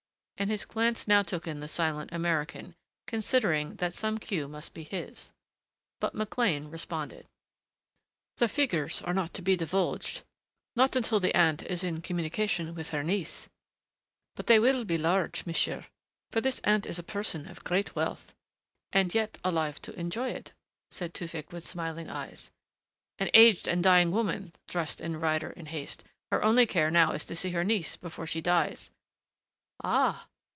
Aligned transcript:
and 0.37 0.49
his 0.49 0.65
glance 0.65 1.07
now 1.07 1.21
took 1.21 1.45
in 1.45 1.59
the 1.59 1.67
silent 1.67 2.11
American, 2.11 2.73
considering 3.05 3.75
that 3.75 3.93
some 3.93 4.17
cue 4.17 4.47
must 4.47 4.73
be 4.73 4.81
his. 4.81 5.31
But 5.99 6.15
McLean 6.15 6.67
responded. 6.69 7.27
"The 8.37 8.47
figures 8.47 9.03
are 9.03 9.13
not 9.13 9.35
to 9.35 9.43
be 9.43 9.55
divulged 9.55 10.23
not 10.75 10.95
until 10.95 11.19
the 11.19 11.35
aunt 11.37 11.61
is 11.61 11.83
in 11.83 12.01
communication 12.01 12.73
with 12.73 12.89
her 12.89 13.03
niece. 13.03 13.49
But 14.35 14.47
they 14.47 14.57
will 14.57 14.83
be 14.83 14.97
large, 14.97 15.45
monsieur, 15.45 15.85
for 16.31 16.41
this 16.41 16.59
aunt 16.63 16.87
is 16.87 16.97
a 16.97 17.03
person 17.03 17.47
of 17.47 17.63
great 17.63 17.95
wealth." 17.95 18.33
"And 18.91 19.13
yet 19.13 19.37
alive 19.43 19.79
to 19.83 19.93
enjoy 19.93 20.31
it," 20.31 20.53
said 20.89 21.13
Tewfick 21.13 21.51
with 21.51 21.67
smiling 21.67 22.09
eyes. 22.09 22.49
"An 23.19 23.29
aged 23.35 23.67
and 23.67 23.83
dying 23.83 24.09
woman," 24.09 24.53
thrust 24.67 25.01
in 25.01 25.19
Ryder 25.19 25.51
in 25.51 25.67
haste. 25.67 26.03
"Her 26.31 26.43
only 26.43 26.65
care 26.65 26.89
now 26.89 27.11
is 27.11 27.25
to 27.25 27.35
see 27.35 27.51
her 27.51 27.63
niece 27.63 27.95
before 27.95 28.25
she 28.25 28.41
dies." 28.41 28.89
"Ah!... 29.83 30.27